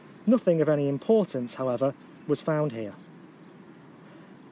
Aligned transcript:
Nothing 0.25 0.61
of 0.63 0.67
any 0.67 0.87
importance, 0.89 1.53
however, 1.61 1.93
was 2.27 2.41
found 2.41 2.71
here. 2.71 2.95